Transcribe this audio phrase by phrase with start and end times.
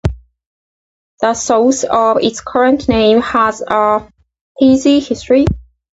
[1.19, 4.11] The source of its current name has a
[4.59, 5.45] hazy history.